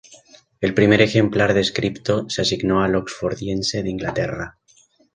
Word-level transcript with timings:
El 0.61 0.73
primer 0.73 0.99
ejemplar 0.99 1.53
descripto 1.53 2.27
se 2.27 2.41
asignó 2.41 2.81
al 2.81 2.95
Oxfordiense 2.95 3.83
de 3.83 3.91
Inglaterra. 3.91 4.57